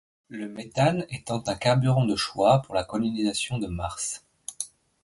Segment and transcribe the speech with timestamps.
[0.29, 4.25] Le méthane étant un carburant de choix pour la colonisation de Mars.